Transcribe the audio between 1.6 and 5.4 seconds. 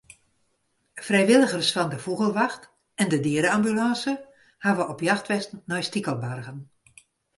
fan de Fûgelwacht en de diere-ambulânse hawwe op jacht